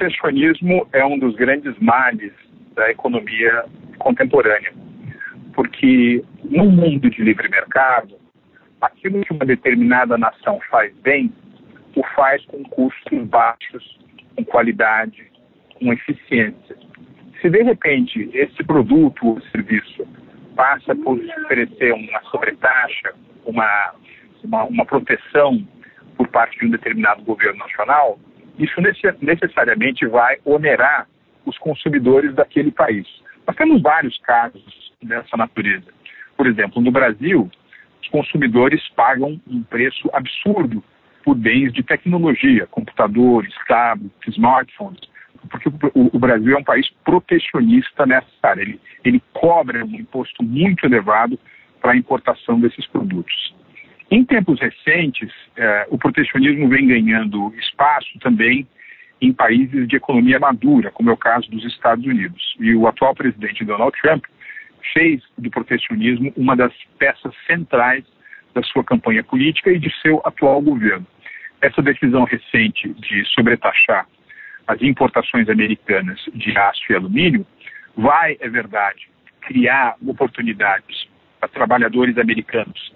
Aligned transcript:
protecionismo 0.00 0.88
é 0.94 1.04
um 1.04 1.18
dos 1.18 1.36
grandes 1.36 1.78
males 1.78 2.32
da 2.74 2.90
economia 2.90 3.64
contemporânea, 3.98 4.72
porque 5.52 6.24
no 6.42 6.64
mundo 6.64 7.10
de 7.10 7.22
livre 7.22 7.48
mercado, 7.50 8.16
aquilo 8.80 9.20
que 9.20 9.32
uma 9.32 9.44
determinada 9.44 10.16
nação 10.16 10.58
faz 10.70 10.94
bem, 11.02 11.30
o 11.94 12.02
faz 12.16 12.42
com 12.46 12.62
custos 12.64 13.26
baixos, 13.26 13.98
com 14.34 14.44
qualidade, 14.44 15.30
com 15.74 15.92
eficiência. 15.92 16.76
Se 17.42 17.50
de 17.50 17.62
repente 17.62 18.30
esse 18.32 18.64
produto 18.64 19.26
ou 19.26 19.40
serviço 19.52 20.06
passa 20.56 20.94
por 20.94 21.18
oferecer 21.18 21.92
uma 21.92 22.22
sobretaxa, 22.30 23.12
uma, 23.44 23.94
uma, 24.44 24.64
uma 24.64 24.86
proteção 24.86 25.62
por 26.16 26.26
parte 26.28 26.58
de 26.58 26.66
um 26.66 26.70
determinado 26.70 27.22
governo 27.22 27.58
nacional, 27.58 28.18
isso 28.58 28.80
necessariamente 29.20 30.06
vai 30.06 30.38
onerar 30.44 31.06
os 31.46 31.56
consumidores 31.58 32.34
daquele 32.34 32.70
país. 32.70 33.06
Nós 33.46 33.56
temos 33.56 33.82
vários 33.82 34.18
casos 34.18 34.92
dessa 35.02 35.36
natureza. 35.36 35.86
Por 36.36 36.46
exemplo, 36.46 36.80
no 36.80 36.90
Brasil, 36.90 37.50
os 38.02 38.08
consumidores 38.08 38.86
pagam 38.90 39.40
um 39.46 39.62
preço 39.62 40.08
absurdo 40.12 40.82
por 41.24 41.34
bens 41.34 41.72
de 41.72 41.82
tecnologia, 41.82 42.66
computadores, 42.66 43.54
tablets, 43.66 44.12
smartphones, 44.28 45.00
porque 45.50 45.68
o, 45.94 46.18
Brasil 46.18 46.54
é 46.54 46.58
um 46.58 46.64
país 46.64 46.88
protecionista 47.04 48.04
nessa 48.06 48.26
área. 48.42 48.62
Ele, 48.62 48.80
ele 49.04 49.22
cobra 49.32 49.84
um 49.84 49.94
imposto 49.94 50.42
muito 50.42 50.84
elevado 50.84 51.38
para 51.80 51.92
a 51.92 51.96
importação 51.96 52.60
desses 52.60 52.86
produtos. 52.86 53.54
Em 54.10 54.24
tempos 54.24 54.58
recentes, 54.58 55.32
eh, 55.56 55.86
o 55.88 55.96
protecionismo 55.96 56.68
vem 56.68 56.88
ganhando 56.88 57.54
espaço 57.56 58.18
também 58.18 58.66
em 59.20 59.32
países 59.32 59.86
de 59.86 59.94
economia 59.94 60.40
madura, 60.40 60.90
como 60.90 61.10
é 61.10 61.12
o 61.12 61.16
caso 61.16 61.48
dos 61.48 61.64
Estados 61.64 62.04
Unidos. 62.04 62.56
E 62.58 62.74
o 62.74 62.88
atual 62.88 63.14
presidente 63.14 63.64
Donald 63.64 63.96
Trump 64.02 64.24
fez 64.92 65.22
do 65.38 65.48
protecionismo 65.48 66.32
uma 66.36 66.56
das 66.56 66.72
peças 66.98 67.32
centrais 67.46 68.04
da 68.52 68.62
sua 68.64 68.82
campanha 68.82 69.22
política 69.22 69.70
e 69.70 69.78
de 69.78 69.94
seu 70.00 70.20
atual 70.24 70.60
governo. 70.60 71.06
Essa 71.60 71.80
decisão 71.80 72.24
recente 72.24 72.88
de 72.94 73.24
sobretaxar 73.26 74.08
as 74.66 74.82
importações 74.82 75.48
americanas 75.48 76.20
de 76.34 76.56
aço 76.58 76.80
e 76.90 76.96
alumínio 76.96 77.46
vai, 77.96 78.36
é 78.40 78.48
verdade, 78.48 79.08
criar 79.42 79.94
oportunidades 80.04 81.08
para 81.38 81.48
trabalhadores 81.48 82.18
americanos 82.18 82.92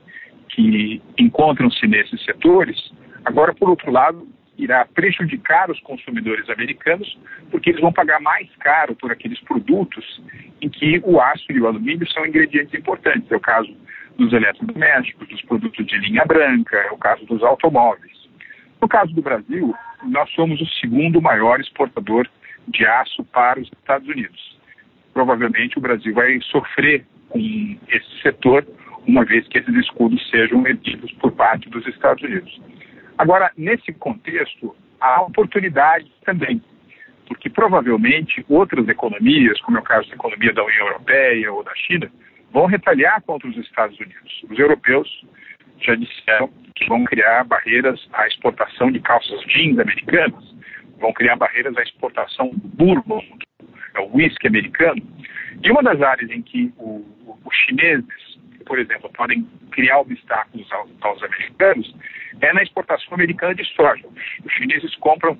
que 0.54 1.02
encontram-se 1.18 1.86
nesses 1.86 2.22
setores. 2.24 2.92
Agora, 3.24 3.52
por 3.52 3.68
outro 3.68 3.90
lado, 3.90 4.26
irá 4.56 4.86
prejudicar 4.86 5.70
os 5.70 5.80
consumidores 5.80 6.48
americanos, 6.48 7.18
porque 7.50 7.70
eles 7.70 7.80
vão 7.80 7.92
pagar 7.92 8.20
mais 8.20 8.48
caro 8.60 8.94
por 8.94 9.10
aqueles 9.10 9.40
produtos 9.40 10.22
em 10.62 10.68
que 10.68 11.00
o 11.04 11.20
aço 11.20 11.50
e 11.50 11.60
o 11.60 11.66
alumínio 11.66 12.08
são 12.12 12.24
ingredientes 12.24 12.72
importantes. 12.72 13.30
É 13.30 13.36
o 13.36 13.40
caso 13.40 13.74
dos 14.16 14.32
eletrodomésticos, 14.32 15.28
dos 15.28 15.42
produtos 15.42 15.84
de 15.86 15.98
linha 15.98 16.24
branca, 16.24 16.76
é 16.76 16.90
o 16.92 16.96
caso 16.96 17.26
dos 17.26 17.42
automóveis. 17.42 18.14
No 18.80 18.86
caso 18.86 19.12
do 19.12 19.22
Brasil, 19.22 19.74
nós 20.04 20.30
somos 20.30 20.60
o 20.60 20.66
segundo 20.80 21.20
maior 21.20 21.58
exportador 21.60 22.28
de 22.68 22.86
aço 22.86 23.24
para 23.24 23.60
os 23.60 23.66
Estados 23.66 24.06
Unidos. 24.06 24.58
Provavelmente 25.12 25.78
o 25.78 25.80
Brasil 25.80 26.14
vai 26.14 26.40
sofrer 26.42 27.04
com 27.28 27.38
esse 27.88 28.22
setor, 28.22 28.64
uma 29.06 29.24
vez 29.24 29.46
que 29.48 29.58
esses 29.58 29.74
escudos 29.74 30.28
sejam 30.30 30.66
emitidos 30.66 31.12
por 31.14 31.32
parte 31.32 31.68
dos 31.68 31.86
Estados 31.86 32.22
Unidos. 32.22 32.60
Agora, 33.18 33.50
nesse 33.56 33.92
contexto, 33.92 34.74
há 35.00 35.22
oportunidades 35.22 36.10
também, 36.24 36.62
porque 37.26 37.48
provavelmente 37.48 38.44
outras 38.48 38.88
economias, 38.88 39.60
como 39.60 39.78
é 39.78 39.80
o 39.80 39.84
caso 39.84 40.08
da 40.08 40.14
economia 40.14 40.52
da 40.52 40.64
União 40.64 40.86
Europeia 40.86 41.52
ou 41.52 41.62
da 41.62 41.74
China, 41.74 42.10
vão 42.52 42.66
retaliar 42.66 43.20
contra 43.22 43.48
os 43.48 43.56
Estados 43.56 43.98
Unidos. 43.98 44.44
Os 44.50 44.58
europeus 44.58 45.24
já 45.80 45.94
disseram 45.94 46.50
que 46.74 46.86
vão 46.88 47.04
criar 47.04 47.44
barreiras 47.44 48.08
à 48.12 48.26
exportação 48.26 48.90
de 48.90 49.00
calças 49.00 49.40
jeans 49.42 49.78
americanas, 49.78 50.54
vão 50.98 51.12
criar 51.12 51.36
barreiras 51.36 51.76
à 51.76 51.82
exportação 51.82 52.50
do 52.50 52.68
bourbon, 52.68 53.22
é 53.94 54.00
o 54.00 54.16
whisky 54.16 54.46
americano. 54.46 55.02
E 55.62 55.70
uma 55.70 55.82
das 55.82 56.00
áreas 56.02 56.30
em 56.30 56.42
que 56.42 56.72
os 56.78 57.56
chineses, 57.66 58.33
por 58.64 58.78
exemplo, 58.78 59.10
podem 59.12 59.46
criar 59.70 59.98
obstáculos 60.00 60.70
aos, 60.72 60.90
aos 61.00 61.22
americanos 61.22 61.94
é 62.40 62.52
na 62.52 62.62
exportação 62.62 63.14
americana 63.14 63.54
de 63.54 63.64
soja. 63.74 64.04
Os 64.44 64.52
chineses 64.52 64.94
compram 64.96 65.38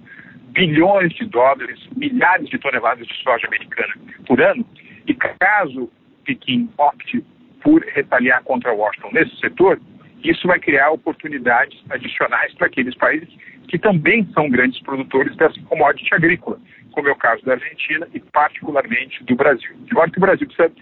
bilhões 0.53 1.13
de 1.15 1.27
dólares, 1.27 1.81
milhares 1.97 2.49
de 2.49 2.59
toneladas 2.59 3.07
de 3.07 3.23
soja 3.23 3.47
americana 3.47 3.95
por 4.27 4.41
ano, 4.41 4.65
e 5.07 5.15
caso 5.15 5.91
Pequim 6.25 6.71
opte 6.79 7.25
por 7.63 7.83
retaliar 7.83 8.43
contra 8.45 8.73
Washington 8.73 9.11
nesse 9.13 9.37
setor, 9.37 9.81
isso 10.23 10.47
vai 10.47 10.59
criar 10.59 10.91
oportunidades 10.91 11.79
adicionais 11.91 12.55
para 12.55 12.67
aqueles 12.67 12.95
países 12.95 13.29
que 13.69 13.79
também 13.79 14.27
são 14.33 14.49
grandes 14.49 14.81
produtores 14.83 15.37
dessa 15.37 15.61
commodity 15.63 16.15
agrícola, 16.15 16.59
como 16.93 17.09
é 17.09 17.13
o 17.13 17.17
caso 17.17 17.45
da 17.45 17.55
Argentina 17.55 18.07
e 18.15 18.21
particularmente 18.21 19.23
do 19.25 19.35
Brasil. 19.35 19.75
De 19.85 19.95
modo 19.95 20.13
que 20.13 20.19
o 20.19 20.21
Brasil 20.21 20.47
precisa 20.47 20.73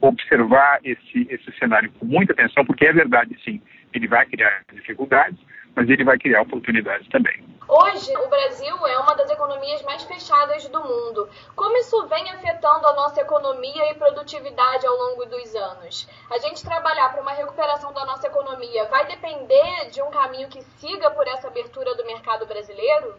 observar 0.00 0.80
esse, 0.84 1.26
esse 1.30 1.52
cenário 1.58 1.92
com 1.98 2.06
muita 2.06 2.32
atenção, 2.32 2.64
porque 2.64 2.86
é 2.86 2.92
verdade, 2.92 3.36
sim, 3.44 3.60
ele 3.92 4.08
vai 4.08 4.24
criar 4.26 4.62
dificuldades, 4.72 5.38
mas 5.74 5.88
ele 5.88 6.04
vai 6.04 6.18
criar 6.18 6.42
oportunidades 6.42 7.06
também. 7.08 7.44
Hoje, 7.68 8.10
o 8.16 8.28
Brasil 8.28 8.86
é 8.86 8.98
uma 8.98 9.14
das 9.14 9.30
economias 9.30 9.82
mais 9.84 10.02
fechadas 10.02 10.68
do 10.68 10.80
mundo. 10.80 11.28
Como 11.54 11.76
isso 11.76 12.08
vem 12.08 12.28
afetando 12.30 12.86
a 12.86 12.94
nossa 12.94 13.20
economia 13.20 13.92
e 13.92 13.94
produtividade 13.94 14.86
ao 14.86 14.96
longo 14.96 15.24
dos 15.26 15.54
anos? 15.54 16.08
A 16.32 16.38
gente 16.38 16.64
trabalhar 16.64 17.10
para 17.10 17.22
uma 17.22 17.32
recuperação 17.32 17.92
da 17.92 18.04
nossa 18.04 18.26
economia 18.26 18.86
vai 18.86 19.06
depender 19.06 19.88
de 19.92 20.02
um 20.02 20.10
caminho 20.10 20.48
que 20.48 20.60
siga 20.62 21.12
por 21.12 21.26
essa 21.28 21.46
abertura 21.46 21.94
do 21.94 22.04
mercado 22.04 22.44
brasileiro? 22.44 23.14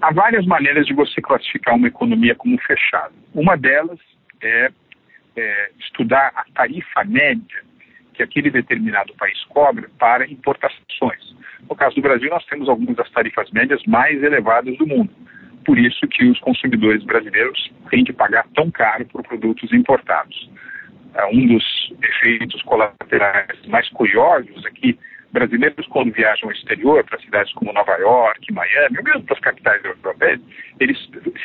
Há 0.00 0.12
várias 0.12 0.46
maneiras 0.46 0.86
de 0.86 0.94
você 0.94 1.20
classificar 1.20 1.74
uma 1.74 1.88
economia 1.88 2.36
como 2.36 2.56
fechada. 2.60 3.12
Uma 3.34 3.56
delas 3.56 3.98
é, 4.40 4.70
é 5.38 5.70
estudar 5.78 6.32
a 6.34 6.44
tarifa 6.54 7.04
média 7.04 7.62
que 8.14 8.22
aquele 8.22 8.50
determinado 8.50 9.14
país 9.14 9.42
cobra 9.44 9.88
para 9.98 10.26
importações. 10.26 11.36
No 11.68 11.76
caso 11.76 11.94
do 11.94 12.02
Brasil, 12.02 12.28
nós 12.30 12.44
temos 12.46 12.68
algumas 12.68 12.96
das 12.96 13.10
tarifas 13.10 13.50
médias 13.52 13.82
mais 13.86 14.22
elevadas 14.22 14.76
do 14.76 14.86
mundo. 14.86 15.10
Por 15.64 15.78
isso 15.78 16.06
que 16.08 16.24
os 16.24 16.40
consumidores 16.40 17.04
brasileiros 17.04 17.70
têm 17.90 18.02
de 18.02 18.12
pagar 18.12 18.46
tão 18.54 18.70
caro 18.70 19.04
por 19.06 19.22
produtos 19.22 19.72
importados. 19.72 20.50
É, 21.14 21.26
um 21.26 21.46
dos 21.46 21.92
efeitos 22.02 22.62
colaterais 22.62 23.66
mais 23.66 23.88
curiosos 23.90 24.64
é 24.66 24.70
que 24.70 24.98
brasileiros, 25.32 25.86
quando 25.88 26.12
viajam 26.12 26.48
ao 26.48 26.54
exterior, 26.54 27.04
para 27.04 27.20
cidades 27.20 27.52
como 27.54 27.72
Nova 27.72 27.96
York, 27.96 28.52
Miami, 28.52 28.98
ou 28.98 29.04
mesmo 29.04 29.22
para 29.24 29.34
as 29.34 29.40
capitais 29.40 29.84
europeias, 29.84 30.40
eles 30.80 30.98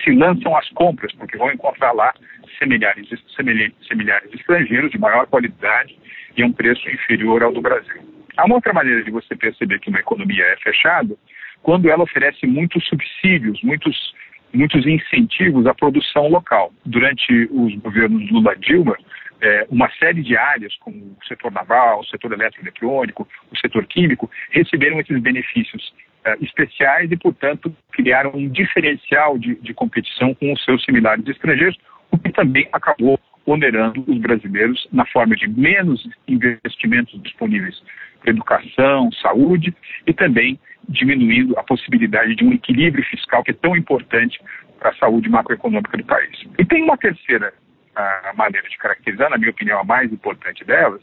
se 0.03 0.11
lançam 0.11 0.55
às 0.55 0.69
compras, 0.69 1.11
porque 1.13 1.38
vão 1.38 1.51
encontrar 1.51 1.91
lá 1.91 2.13
semelhares, 2.57 3.07
semelhares 3.35 4.33
estrangeiros 4.33 4.91
de 4.91 4.97
maior 4.97 5.27
qualidade 5.27 5.97
e 6.35 6.44
um 6.44 6.51
preço 6.51 6.89
inferior 6.89 7.44
ao 7.44 7.51
do 7.51 7.61
Brasil. 7.61 8.01
Há 8.38 8.45
uma 8.45 8.55
outra 8.55 8.73
maneira 8.73 9.03
de 9.03 9.11
você 9.11 9.35
perceber 9.35 9.79
que 9.79 9.89
uma 9.89 10.00
economia 10.00 10.44
é 10.44 10.57
fechada 10.57 11.15
quando 11.61 11.89
ela 11.89 12.03
oferece 12.03 12.45
muitos 12.47 12.85
subsídios, 12.88 13.61
muitos, 13.63 14.13
muitos 14.53 14.85
incentivos 14.85 15.65
à 15.67 15.73
produção 15.73 16.27
local. 16.29 16.73
Durante 16.85 17.47
os 17.51 17.75
governos 17.75 18.29
Lula-Dilma, 18.31 18.97
é, 19.44 19.68
uma 19.70 19.90
série 20.00 20.24
de 20.24 20.38
áreas, 20.38 20.74
como 20.78 20.96
o 20.98 21.26
setor 21.28 21.52
naval, 21.52 22.00
o 22.00 22.06
setor 22.06 22.31
eletroeletrônico, 22.31 23.28
o 23.51 23.57
setor 23.57 23.86
químico, 23.86 24.31
receberam 24.51 25.00
esses 25.01 25.22
benefícios 25.22 25.94
é, 26.24 26.38
especiais 26.42 27.12
e, 27.12 27.18
portanto, 27.18 27.75
criaram 27.92 28.31
um 28.34 28.48
diferencial 28.48 29.38
de, 29.38 29.56
de 29.56 29.74
competição 29.74 30.34
com 30.34 30.54
os 30.54 30.63
seus 30.63 30.84
similares 30.86 31.28
estrangeiros, 31.28 31.78
o 32.10 32.18
que 32.18 32.31
também 32.31 32.69
acabou 32.72 33.19
onerando 33.45 34.06
os 34.07 34.18
brasileiros 34.19 34.88
na 34.94 35.06
forma 35.07 35.36
de 35.36 35.50
menos 35.50 36.07
investimentos 36.25 37.22
disponíveis 37.22 37.84
para 38.22 38.31
educação, 38.31 39.12
saúde 39.12 39.75
e 40.07 40.13
também 40.13 40.57
diminuindo 40.88 41.57
a 41.60 41.63
possibilidade 41.63 42.36
de 42.36 42.46
um 42.46 42.54
equilíbrio 42.54 43.04
fiscal 43.06 43.44
que 43.44 43.51
é 43.51 43.54
tão 43.54 43.75
importante 43.75 44.39
para 44.80 44.92
a 44.92 44.96
saúde 44.96 45.30
macroeconômica 45.30 45.98
do 45.98 46.06
país. 46.06 46.46
E 46.57 46.66
tem 46.66 46.84
uma 46.84 46.98
terceira 46.98 47.54
uh, 47.98 48.38
maneira 48.38 48.68
de 48.68 48.78
caracterizar, 48.78 49.30
na 49.30 49.38
minha 49.38 49.51
opinião, 49.51 49.80
a 49.80 49.84
mais 49.84 50.12
importante 50.12 50.63
delas, 50.63 51.01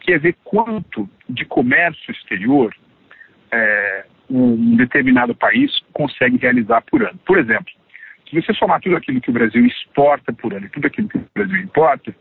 que 0.00 0.12
é 0.12 0.18
ver 0.18 0.36
quanto 0.44 1.08
de 1.28 1.44
comércio 1.44 2.12
exterior 2.12 2.74
é, 3.50 4.04
um 4.28 4.76
determinado 4.76 5.34
país 5.34 5.70
consegue 5.92 6.36
realizar 6.36 6.82
por 6.82 7.02
ano. 7.02 7.18
Por 7.24 7.38
exemplo, 7.38 7.72
se 8.28 8.40
você 8.40 8.52
somar 8.54 8.80
tudo 8.80 8.96
aquilo 8.96 9.20
que 9.20 9.30
o 9.30 9.32
Brasil 9.32 9.64
exporta 9.64 10.32
por 10.32 10.52
ano 10.52 10.66
e 10.66 10.68
tudo 10.68 10.86
aquilo 10.86 11.08
que 11.08 11.18
o 11.18 11.26
Brasil 11.34 11.56
importa, 11.56 12.14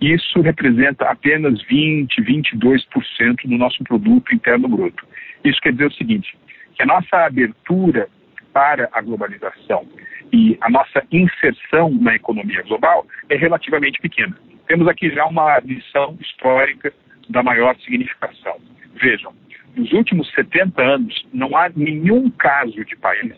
isso 0.00 0.40
representa 0.40 1.08
apenas 1.08 1.62
20, 1.62 2.20
22% 2.20 3.48
do 3.48 3.56
nosso 3.56 3.82
produto 3.84 4.34
interno 4.34 4.68
bruto. 4.68 5.06
Isso 5.44 5.60
quer 5.60 5.72
dizer 5.72 5.86
o 5.86 5.92
seguinte, 5.92 6.36
que 6.74 6.82
a 6.82 6.86
nossa 6.86 7.16
abertura 7.24 8.08
para 8.52 8.88
a 8.92 9.00
globalização 9.00 9.86
e 10.32 10.56
a 10.62 10.70
nossa 10.70 11.04
inserção 11.12 11.90
na 12.00 12.14
economia 12.14 12.62
global 12.62 13.06
é 13.28 13.36
relativamente 13.36 14.00
pequena. 14.00 14.36
Temos 14.66 14.88
aqui 14.88 15.10
já 15.10 15.26
uma 15.26 15.58
lição 15.58 16.16
histórica 16.20 16.92
da 17.28 17.42
maior 17.42 17.76
significação. 17.76 18.56
Vejam, 18.94 19.34
nos 19.76 19.92
últimos 19.92 20.30
70 20.32 20.82
anos, 20.82 21.26
não 21.32 21.56
há 21.56 21.68
nenhum 21.76 22.30
caso 22.30 22.84
de 22.84 22.96
país 22.96 23.34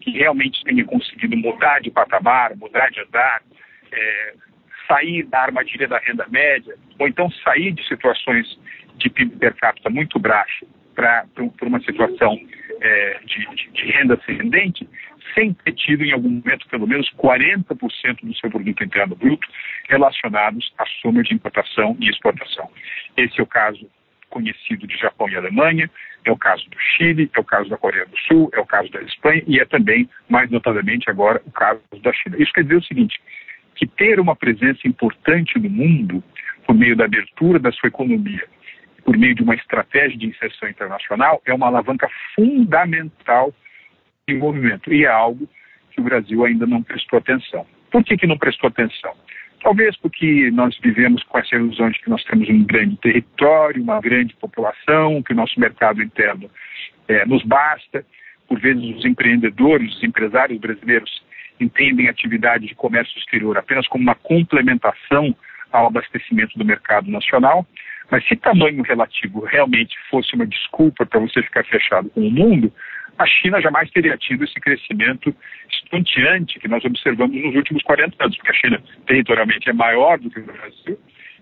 que 0.00 0.10
realmente 0.10 0.62
tenha 0.64 0.84
conseguido 0.84 1.36
mudar 1.36 1.80
de 1.80 1.90
patamar, 1.90 2.54
mudar 2.56 2.90
de 2.90 3.00
andar, 3.00 3.42
é, 3.90 4.34
sair 4.86 5.24
da 5.24 5.40
armadilha 5.40 5.88
da 5.88 5.98
renda 5.98 6.26
média, 6.28 6.74
ou 6.98 7.08
então 7.08 7.30
sair 7.42 7.72
de 7.72 7.86
situações 7.88 8.46
de 8.98 9.10
PIB 9.10 9.36
per 9.36 9.54
capita 9.54 9.90
muito 9.90 10.18
baixo 10.18 10.66
para 10.94 11.26
uma 11.62 11.80
situação 11.80 12.38
é, 12.80 13.20
de, 13.24 13.46
de, 13.54 13.70
de, 13.70 13.92
renda 13.92 14.14
ascendente, 14.14 14.88
sem 15.34 15.52
ter 15.52 15.72
tido 15.72 16.04
em 16.04 16.12
algum 16.12 16.30
momento 16.30 16.68
pelo 16.68 16.86
menos 16.86 17.10
40% 17.16 18.20
do 18.22 18.36
seu 18.36 18.50
produto 18.50 18.84
interno 18.84 19.14
bruto 19.14 19.46
relacionados 19.88 20.72
à 20.78 20.86
soma 21.02 21.22
de 21.22 21.34
importação 21.34 21.96
e 22.00 22.08
exportação. 22.08 22.70
Esse 23.16 23.40
é 23.40 23.42
o 23.42 23.46
caso 23.46 23.88
conhecido 24.30 24.86
de 24.86 24.96
Japão 24.96 25.28
e 25.28 25.36
Alemanha, 25.36 25.90
é 26.24 26.30
o 26.30 26.36
caso 26.36 26.68
do 26.68 26.76
Chile, 26.78 27.30
é 27.34 27.40
o 27.40 27.44
caso 27.44 27.70
da 27.70 27.76
Coreia 27.76 28.04
do 28.06 28.18
Sul, 28.18 28.50
é 28.52 28.60
o 28.60 28.66
caso 28.66 28.90
da 28.90 29.00
Espanha 29.02 29.42
e 29.46 29.60
é 29.60 29.64
também, 29.64 30.08
mais 30.28 30.50
notadamente 30.50 31.08
agora, 31.08 31.40
o 31.46 31.52
caso 31.52 31.80
da 32.02 32.12
China. 32.12 32.36
Isso 32.38 32.52
quer 32.52 32.62
dizer 32.62 32.76
o 32.76 32.84
seguinte, 32.84 33.20
que 33.76 33.86
ter 33.86 34.18
uma 34.18 34.34
presença 34.34 34.80
importante 34.86 35.58
no 35.58 35.70
mundo 35.70 36.22
por 36.66 36.74
meio 36.74 36.96
da 36.96 37.04
abertura 37.04 37.58
da 37.58 37.70
sua 37.70 37.88
economia, 37.88 38.44
por 39.06 39.16
meio 39.16 39.36
de 39.36 39.42
uma 39.42 39.54
estratégia 39.54 40.18
de 40.18 40.26
inserção 40.26 40.68
internacional, 40.68 41.40
é 41.46 41.54
uma 41.54 41.68
alavanca 41.68 42.08
fundamental 42.34 43.54
de 44.26 44.34
desenvolvimento 44.34 44.92
e 44.92 45.04
é 45.04 45.08
algo 45.08 45.48
que 45.92 46.00
o 46.00 46.04
Brasil 46.04 46.44
ainda 46.44 46.66
não 46.66 46.82
prestou 46.82 47.20
atenção. 47.20 47.64
Por 47.88 48.02
que, 48.02 48.16
que 48.16 48.26
não 48.26 48.36
prestou 48.36 48.66
atenção? 48.66 49.14
Talvez 49.62 49.96
porque 49.96 50.50
nós 50.50 50.76
vivemos 50.82 51.22
com 51.22 51.38
essa 51.38 51.54
ilusão 51.54 51.88
de 51.88 52.00
que 52.00 52.10
nós 52.10 52.22
temos 52.24 52.48
um 52.48 52.64
grande 52.64 52.96
território, 52.96 53.80
uma 53.80 54.00
grande 54.00 54.34
população, 54.34 55.22
que 55.22 55.32
o 55.32 55.36
nosso 55.36 55.58
mercado 55.58 56.02
interno 56.02 56.50
é, 57.06 57.24
nos 57.24 57.44
basta. 57.44 58.04
Por 58.48 58.60
vezes, 58.60 58.82
os 58.96 59.04
empreendedores, 59.04 59.94
os 59.94 60.04
empresários 60.04 60.58
brasileiros 60.58 61.10
entendem 61.60 62.08
a 62.08 62.10
atividade 62.10 62.66
de 62.66 62.74
comércio 62.74 63.16
exterior 63.18 63.56
apenas 63.56 63.86
como 63.86 64.02
uma 64.02 64.14
complementação 64.16 65.34
ao 65.72 65.86
abastecimento 65.86 66.58
do 66.58 66.64
mercado 66.64 67.10
nacional. 67.10 67.66
Mas 68.10 68.26
se 68.26 68.36
tamanho 68.36 68.82
relativo 68.82 69.40
realmente 69.44 69.96
fosse 70.10 70.34
uma 70.34 70.46
desculpa 70.46 71.04
para 71.04 71.20
você 71.20 71.42
ficar 71.42 71.64
fechado 71.64 72.08
com 72.10 72.20
o 72.20 72.30
mundo, 72.30 72.72
a 73.18 73.26
China 73.26 73.60
jamais 73.60 73.90
teria 73.90 74.16
tido 74.16 74.44
esse 74.44 74.60
crescimento 74.60 75.34
estonteante 75.70 76.60
que 76.60 76.68
nós 76.68 76.84
observamos 76.84 77.34
nos 77.42 77.54
últimos 77.54 77.82
40 77.82 78.22
anos, 78.22 78.36
porque 78.36 78.50
a 78.50 78.54
China 78.54 78.82
territorialmente 79.06 79.68
é 79.68 79.72
maior 79.72 80.18
do 80.18 80.30
que 80.30 80.40
o 80.40 80.44
Brasil 80.44 80.98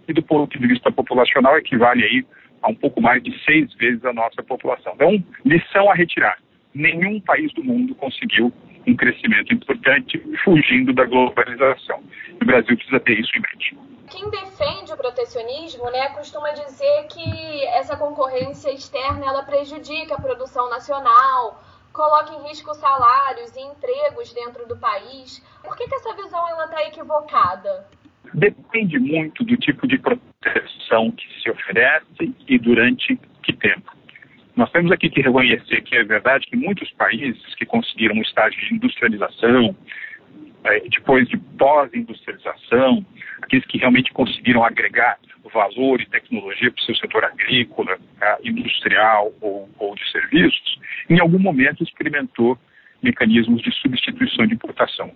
e 0.06 0.12
do 0.12 0.22
ponto 0.22 0.58
de 0.58 0.66
vista 0.66 0.92
populacional 0.92 1.56
equivale 1.58 2.04
aí 2.04 2.24
a 2.62 2.70
um 2.70 2.74
pouco 2.74 3.00
mais 3.00 3.22
de 3.22 3.36
seis 3.44 3.72
vezes 3.74 4.04
a 4.04 4.12
nossa 4.12 4.42
população. 4.42 4.92
Então, 4.94 5.22
lição 5.44 5.90
a 5.90 5.94
retirar. 5.94 6.38
Nenhum 6.74 7.20
país 7.20 7.52
do 7.52 7.62
mundo 7.62 7.94
conseguiu 7.94 8.52
um 8.86 8.94
crescimento 8.96 9.52
importante 9.52 10.20
fugindo 10.44 10.92
da 10.92 11.04
globalização. 11.04 12.02
O 12.40 12.44
Brasil 12.44 12.76
precisa 12.76 13.00
ter 13.00 13.18
isso 13.18 13.30
em 13.36 13.40
mente. 13.40 13.93
Protecionismo 15.14 15.88
né, 15.92 16.08
costuma 16.08 16.50
dizer 16.50 17.06
que 17.08 17.64
essa 17.66 17.96
concorrência 17.96 18.72
externa 18.72 19.24
ela 19.24 19.44
prejudica 19.44 20.16
a 20.16 20.20
produção 20.20 20.68
nacional, 20.68 21.62
coloca 21.92 22.34
em 22.34 22.48
risco 22.48 22.74
salários 22.74 23.54
e 23.54 23.60
empregos 23.60 24.34
dentro 24.34 24.66
do 24.66 24.76
país. 24.76 25.38
Por 25.62 25.76
que, 25.76 25.86
que 25.86 25.94
essa 25.94 26.16
visão 26.16 26.44
está 26.64 26.82
equivocada? 26.88 27.86
Depende 28.34 28.98
muito 28.98 29.44
do 29.44 29.56
tipo 29.56 29.86
de 29.86 29.98
proteção 29.98 31.12
que 31.12 31.40
se 31.40 31.48
oferece 31.48 32.34
e 32.48 32.58
durante 32.58 33.16
que 33.44 33.52
tempo. 33.52 33.92
Nós 34.56 34.70
temos 34.72 34.90
aqui 34.90 35.08
que 35.10 35.22
reconhecer 35.22 35.80
que 35.82 35.94
é 35.94 36.02
verdade 36.02 36.46
que 36.46 36.56
muitos 36.56 36.90
países 36.94 37.54
que 37.54 37.64
conseguiram 37.64 38.16
um 38.16 38.22
estágio 38.22 38.58
de 38.66 38.74
industrialização, 38.74 39.76
depois 40.90 41.28
de 41.28 41.36
pós-industrialização, 41.36 43.04
aqueles 43.42 43.66
que 43.66 43.78
realmente 43.78 44.12
conseguiram 44.12 44.64
agregar 44.64 45.18
valor 45.54 46.00
e 46.00 46.06
tecnologia 46.06 46.70
para 46.70 46.82
o 46.82 46.84
seu 46.84 46.96
setor 46.96 47.24
agrícola, 47.24 47.96
tá, 48.18 48.38
industrial 48.42 49.32
ou, 49.40 49.70
ou 49.78 49.94
de 49.94 50.10
serviços, 50.10 50.80
em 51.08 51.20
algum 51.20 51.38
momento 51.38 51.84
experimentou 51.84 52.58
mecanismos 53.00 53.62
de 53.62 53.72
substituição 53.72 54.46
de 54.46 54.54
importação. 54.54 55.12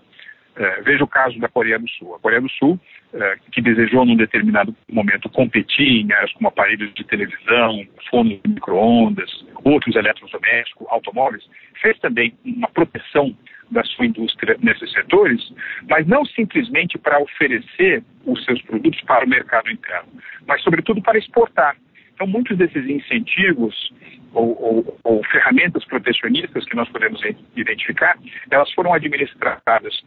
É, 0.57 0.83
veja 0.83 1.05
o 1.05 1.09
caso 1.09 1.39
da 1.39 1.49
Coreia 1.49 1.79
do 1.79 1.89
Sul. 1.89 2.15
A 2.15 2.19
Coreia 2.19 2.41
do 2.41 2.51
Sul, 2.51 2.81
é, 3.13 3.37
que 3.53 3.61
desejou 3.61 4.05
num 4.05 4.17
determinado 4.17 4.75
momento 4.91 5.29
competir 5.29 6.05
em 6.05 6.13
áreas 6.13 6.33
como 6.33 6.49
aparelhos 6.49 6.93
de 6.95 7.05
televisão, 7.05 7.87
fones 8.11 8.41
de 8.43 8.51
micro-ondas, 8.51 9.31
outros 9.65 9.95
eletrodomésticos, 9.95 10.87
automóveis, 10.91 11.45
fez 11.81 11.99
também 12.01 12.37
uma 12.45 12.69
proteção 12.69 13.37
da 13.71 13.83
sua 13.85 14.07
indústria 14.07 14.57
nesses 14.63 14.91
setores, 14.93 15.53
mas 15.89 16.07
não 16.07 16.25
simplesmente 16.25 16.99
para 16.99 17.19
oferecer 17.19 18.03
os 18.25 18.45
seus 18.45 18.61
produtos 18.63 19.01
para 19.03 19.25
o 19.25 19.29
mercado 19.29 19.71
interno, 19.71 20.09
mas 20.47 20.63
sobretudo 20.63 21.03
para 21.03 21.19
exportar. 21.19 21.77
Então, 22.15 22.27
muitos 22.27 22.57
desses 22.59 22.85
incentivos 22.89 23.93
ou, 24.33 24.61
ou, 24.61 24.99
ou, 25.05 25.25
ferramentas 25.25 25.85
protecionistas 25.85 26.65
que 26.65 26.75
nós 26.75 26.89
podemos 26.89 27.21
identificar, 27.57 28.19
elas 28.51 28.71
foram 28.73 28.93
administradas 28.93 30.03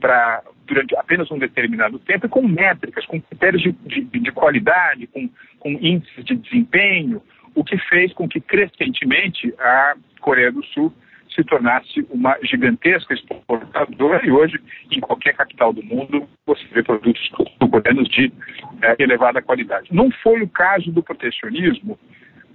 para 0.00 0.42
durante 0.66 0.96
apenas 0.96 1.30
um 1.30 1.38
determinado 1.38 1.98
tempo 2.00 2.28
com 2.28 2.46
métricas, 2.46 3.06
com 3.06 3.20
critérios 3.20 3.62
de, 3.62 3.72
de, 3.72 4.00
de 4.02 4.32
qualidade, 4.32 5.06
com, 5.06 5.28
com 5.58 5.70
índices 5.70 6.24
de 6.24 6.34
desempenho, 6.34 7.22
o 7.54 7.62
que 7.62 7.78
fez 7.88 8.12
com 8.12 8.28
que 8.28 8.40
crescentemente 8.40 9.54
a 9.58 9.94
Coreia 10.20 10.50
do 10.50 10.64
Sul 10.66 10.92
se 11.34 11.44
tornasse 11.44 12.06
uma 12.10 12.36
gigantesca 12.42 13.14
exportadora 13.14 14.24
e 14.24 14.30
hoje, 14.30 14.60
em 14.90 15.00
qualquer 15.00 15.34
capital 15.34 15.72
do 15.72 15.82
mundo, 15.82 16.28
você 16.46 16.64
vê 16.72 16.82
produtos 16.82 17.30
coreanos 17.70 18.08
de 18.08 18.32
é, 18.82 19.02
elevada 19.02 19.42
qualidade. 19.42 19.88
Não 19.90 20.10
foi 20.22 20.42
o 20.42 20.48
caso 20.48 20.92
do 20.92 21.02
protecionismo 21.02 21.98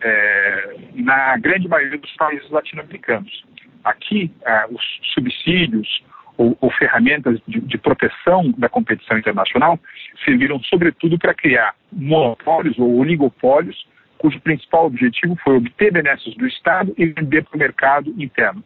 é, 0.02 0.76
na 0.96 1.38
grande 1.38 1.68
maioria 1.68 1.98
dos 1.98 2.14
países 2.16 2.50
latino-americanos. 2.50 3.44
Aqui, 3.84 4.32
é, 4.46 4.66
os 4.70 4.82
subsídios 5.14 6.04
ou, 6.38 6.56
ou 6.62 6.72
ferramentas 6.72 7.40
de, 7.48 7.60
de 7.60 7.78
proteção 7.78 8.54
da 8.58 8.70
competição 8.70 9.18
internacional 9.18 9.80
serviram, 10.24 10.62
sobretudo, 10.64 11.18
para 11.18 11.34
criar 11.34 11.74
monopólios 11.92 12.78
ou 12.78 13.00
oligopólios 13.00 13.88
cujo 14.18 14.40
principal 14.42 14.86
objetivo 14.86 15.36
foi 15.44 15.58
obter 15.58 15.92
benesses 15.92 16.36
do 16.36 16.48
Estado 16.48 16.94
e 16.98 17.06
vender 17.06 17.44
para 17.44 17.56
o 17.56 17.60
mercado 17.60 18.14
interno, 18.18 18.64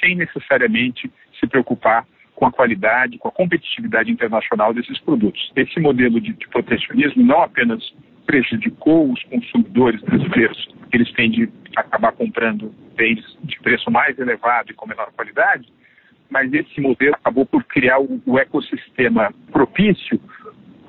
sem 0.00 0.16
necessariamente 0.16 1.10
se 1.38 1.46
preocupar 1.46 2.06
com 2.34 2.46
a 2.46 2.52
qualidade, 2.52 3.18
com 3.18 3.28
a 3.28 3.32
competitividade 3.32 4.10
internacional 4.10 4.72
desses 4.72 4.98
produtos. 4.98 5.52
Esse 5.54 5.78
modelo 5.78 6.20
de, 6.20 6.32
de 6.32 6.48
protecionismo 6.48 7.22
não 7.22 7.42
apenas 7.42 7.82
prejudicou 8.26 9.12
os 9.12 9.22
consumidores 9.24 10.00
brasileiros, 10.02 10.68
eles 10.92 11.12
têm 11.12 11.30
de 11.30 11.48
acabar 11.76 12.12
comprando 12.12 12.74
bens 12.96 13.20
de 13.42 13.58
preço 13.60 13.90
mais 13.90 14.18
elevado 14.18 14.70
e 14.70 14.74
com 14.74 14.86
menor 14.86 15.10
qualidade, 15.12 15.68
mas 16.30 16.52
esse 16.52 16.80
modelo 16.80 17.14
acabou 17.14 17.44
por 17.44 17.62
criar 17.64 17.98
o, 18.00 18.22
o 18.24 18.38
ecossistema 18.38 19.32
propício 19.50 20.20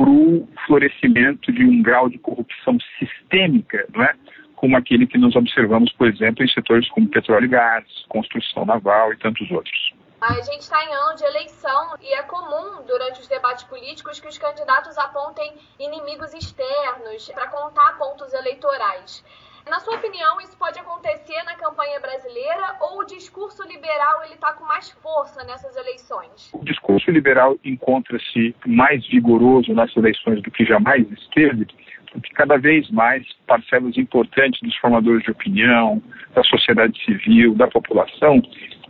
para 0.04 0.12
o 0.12 0.46
florescimento 0.68 1.50
de 1.54 1.64
um 1.64 1.82
grau 1.82 2.10
de 2.10 2.18
corrupção 2.18 2.78
sistêmica, 3.00 3.88
não 3.96 4.04
é? 4.04 4.14
como 4.58 4.76
aquele 4.76 5.08
que 5.08 5.18
nós 5.18 5.34
observamos, 5.36 5.92
por 5.94 6.08
exemplo, 6.08 6.44
em 6.44 6.48
setores 6.48 6.90
como 6.90 7.10
petróleo 7.10 7.46
e 7.46 7.48
gás, 7.50 7.86
construção 8.10 8.66
naval 8.66 9.14
e 9.14 9.18
tantos 9.18 9.50
outros. 9.52 9.94
A 10.22 10.34
gente 10.36 10.62
está 10.62 10.82
em 10.84 10.94
ano 10.94 11.16
de 11.18 11.26
eleição 11.26 11.96
e 12.02 12.14
é 12.14 12.24
comum, 12.24 12.82
durante 12.86 13.20
os 13.20 13.28
debates 13.28 13.64
políticos, 13.66 14.20
que 14.22 14.28
os 14.28 14.38
candidatos 14.38 14.98
apontem 14.98 15.54
inimigos 15.80 16.34
externos 16.34 17.30
para 17.34 17.48
contar 17.48 17.98
pontos 17.98 18.34
eleitorais. 18.34 19.24
Na 19.70 19.80
sua 19.80 19.96
opinião, 19.96 20.42
isso 20.42 20.58
pode 20.58 20.78
acontecer 20.78 21.42
na 21.44 21.56
campanha 21.56 22.00
brasileira 22.00 22.76
ou 22.82 23.00
o 23.00 23.06
discurso 23.06 23.64
liberal 23.64 24.24
ele 24.26 24.34
está 24.34 24.54
com 24.54 24.66
mais 24.66 24.92
força 24.92 25.44
nessas 25.46 25.76
eleições? 25.78 26.52
O 26.54 26.64
discurso 26.66 27.10
liberal 27.10 27.58
encontra-se 27.64 28.54
mais 28.66 29.08
vigoroso 29.08 29.74
nas 29.74 29.96
eleições 29.96 30.42
do 30.42 30.52
que 30.52 30.66
jamais 30.66 31.10
esteve, 31.12 31.66
porque 32.12 32.34
cada 32.34 32.58
vez 32.58 32.90
mais 32.92 33.26
parcelas 33.48 33.98
importantes 33.98 34.60
dos 34.62 34.76
formadores 34.78 35.24
de 35.24 35.32
opinião, 35.32 36.04
da 36.36 36.44
sociedade 36.44 37.02
civil, 37.06 37.56
da 37.56 37.68
população, 37.68 38.42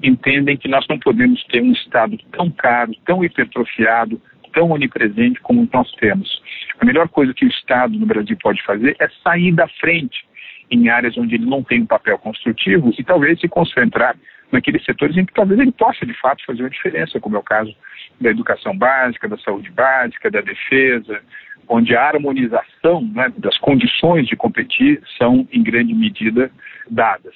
entendem 0.02 0.58
que 0.58 0.68
nós 0.68 0.86
não 0.90 0.98
podemos 1.00 1.44
ter 1.46 1.62
um 1.62 1.72
Estado 1.72 2.18
tão 2.32 2.50
caro, 2.50 2.94
tão 3.06 3.24
hipertrofiado, 3.24 4.20
tão 4.52 4.72
onipresente 4.72 5.40
como 5.42 5.70
nós 5.72 5.90
temos. 5.94 6.42
A 6.80 6.86
melhor 6.86 7.08
coisa 7.10 7.34
que 7.34 7.46
o 7.46 7.50
Estado 7.50 7.98
no 7.98 8.08
Brasil 8.08 8.38
pode 8.42 8.62
fazer 8.64 8.96
é 9.00 9.08
sair 9.24 9.54
da 9.54 9.68
frente 9.68 10.26
em 10.74 10.90
áreas 10.90 11.18
onde 11.18 11.36
ele 11.36 11.46
não 11.46 11.64
tem 11.64 11.82
um 11.82 11.86
papel 11.86 12.18
construtivo 12.18 12.92
e 12.98 13.04
talvez 13.04 13.40
se 13.40 13.48
concentrar 13.48 14.16
naqueles 14.52 14.84
setores 14.84 15.18
em 15.18 15.26
que 15.26 15.34
talvez 15.34 15.60
ele 15.60 15.72
possa, 15.72 16.06
de 16.06 16.14
fato, 16.20 16.46
fazer 16.46 16.64
uma 16.64 16.70
diferença, 16.70 17.20
como 17.20 17.36
é 17.36 17.40
o 17.40 17.44
caso 17.44 17.74
da 18.22 18.30
educação 18.30 18.78
básica, 18.78 19.28
da 19.28 19.38
saúde 19.38 19.72
básica, 19.72 20.30
da 20.30 20.42
defesa, 20.42 21.22
onde 21.68 21.96
a 21.96 22.04
harmonização 22.04 23.02
né, 23.14 23.32
das 23.38 23.58
condições 23.58 24.28
de 24.28 24.36
competir 24.36 25.02
são, 25.18 25.48
em 25.52 25.64
grande 25.64 25.94
medida, 25.94 26.52
dadas. 26.90 27.34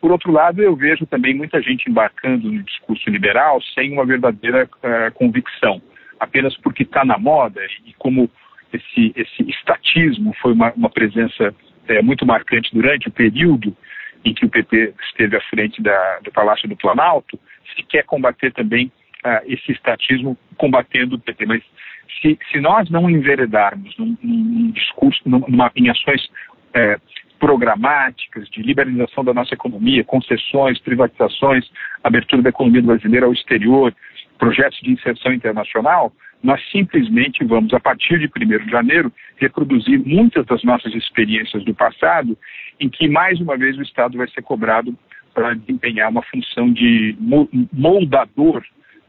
Por 0.00 0.12
outro 0.12 0.30
lado, 0.30 0.62
eu 0.62 0.76
vejo 0.76 1.06
também 1.06 1.34
muita 1.34 1.60
gente 1.60 1.90
embarcando 1.90 2.52
no 2.52 2.62
discurso 2.62 3.10
liberal 3.10 3.60
sem 3.74 3.92
uma 3.92 4.04
verdadeira 4.04 4.64
uh, 4.64 5.12
convicção, 5.14 5.82
apenas 6.20 6.56
porque 6.58 6.84
está 6.84 7.04
na 7.04 7.18
moda 7.18 7.60
e 7.84 7.92
como 7.94 8.30
esse, 8.72 9.12
esse 9.16 9.42
estatismo 9.50 10.34
foi 10.40 10.52
uma, 10.52 10.72
uma 10.74 10.90
presença 10.90 11.52
é, 11.88 12.02
muito 12.02 12.26
marcante 12.26 12.70
durante 12.72 13.08
o 13.08 13.12
período 13.12 13.76
em 14.24 14.34
que 14.34 14.44
o 14.44 14.48
PT 14.48 14.94
esteve 15.08 15.36
à 15.36 15.40
frente 15.42 15.80
da, 15.80 16.18
do 16.20 16.32
Palácio 16.32 16.68
do 16.68 16.76
Planalto, 16.76 17.38
se 17.74 17.82
quer 17.84 18.02
combater 18.04 18.52
também 18.52 18.90
uh, 19.24 19.40
esse 19.46 19.72
estatismo 19.72 20.36
combatendo 20.56 21.16
o 21.16 21.18
PT. 21.18 21.46
Mas 21.46 21.62
se, 22.20 22.38
se 22.50 22.60
nós 22.60 22.90
não 22.90 23.08
enveredarmos 23.08 23.96
num, 23.96 24.16
num 24.22 24.70
discurso, 24.72 25.20
numa, 25.24 25.70
em 25.76 25.88
ações 25.88 26.28
é, 26.74 26.98
programáticas 27.38 28.48
de 28.48 28.62
liberalização 28.62 29.24
da 29.24 29.34
nossa 29.34 29.54
economia, 29.54 30.04
concessões, 30.04 30.78
privatizações, 30.80 31.70
abertura 32.02 32.42
da 32.42 32.48
economia 32.48 32.82
brasileira 32.82 33.26
ao 33.26 33.32
exterior, 33.32 33.94
projetos 34.38 34.78
de 34.80 34.90
inserção 34.90 35.32
internacional, 35.32 36.12
nós 36.42 36.60
simplesmente 36.70 37.44
vamos, 37.44 37.72
a 37.74 37.80
partir 37.80 38.18
de 38.18 38.26
1 38.26 38.64
de 38.64 38.70
janeiro, 38.70 39.12
reproduzir 39.36 40.00
muitas 40.06 40.44
das 40.46 40.62
nossas 40.62 40.94
experiências 40.94 41.64
do 41.64 41.74
passado, 41.74 42.38
em 42.78 42.88
que, 42.88 43.08
mais 43.08 43.40
uma 43.40 43.56
vez, 43.56 43.76
o 43.76 43.82
Estado 43.82 44.16
vai 44.16 44.28
ser 44.28 44.42
cobrado 44.42 44.96
para 45.34 45.54
desempenhar 45.54 46.10
uma 46.10 46.22
função 46.22 46.72
de 46.72 47.16
moldador, 47.72 48.64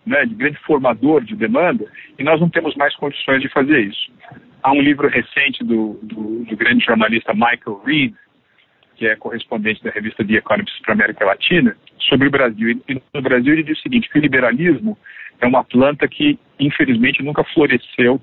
né, 0.06 0.26
de 0.26 0.36
grande 0.36 0.58
formador 0.60 1.24
de 1.24 1.36
demanda, 1.36 1.86
e 2.18 2.24
nós 2.24 2.40
não 2.40 2.50
temos 2.50 2.76
mais 2.76 2.96
condições 2.96 3.42
de 3.42 3.50
fazer 3.50 3.80
isso. 3.80 4.12
Há 4.64 4.72
um 4.72 4.82
livro 4.82 5.08
recente 5.08 5.64
do, 5.64 6.00
do, 6.04 6.44
do 6.44 6.58
grande 6.58 6.84
jornalista 6.84 7.34
Michael 7.34 7.82
Reed, 7.86 8.14
que 8.98 9.08
é 9.08 9.16
correspondente 9.16 9.84
da 9.84 9.92
revista 9.92 10.26
The 10.26 10.34
Economist 10.34 10.82
para 10.82 10.94
a 10.94 10.96
América 10.96 11.26
Latina, 11.26 11.76
sobre 12.00 12.28
o 12.28 12.32
Brasil. 12.32 12.82
E 12.88 13.02
no 13.14 13.22
Brasil 13.22 13.54
ele 13.54 13.64
diz 13.64 13.78
o 13.78 13.82
seguinte, 13.82 14.10
que 14.10 14.18
o 14.18 14.22
liberalismo 14.22 14.98
é 15.40 15.46
uma 15.46 15.64
planta 15.64 16.08
que, 16.08 16.40
infelizmente, 16.60 17.24
nunca 17.24 17.44
floresceu 17.44 18.20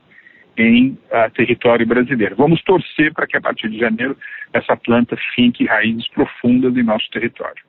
em 0.57 0.99
uh, 1.11 1.31
território 1.35 1.87
brasileiro. 1.87 2.37
Vamos 2.37 2.63
torcer 2.63 3.13
para 3.13 3.27
que, 3.27 3.37
a 3.37 3.41
partir 3.41 3.69
de 3.69 3.79
janeiro, 3.79 4.17
essa 4.53 4.77
planta 4.77 5.17
finque 5.35 5.65
raízes 5.65 6.09
profundas 6.09 6.77
em 6.77 6.83
nosso 6.83 7.09
território. 7.11 7.63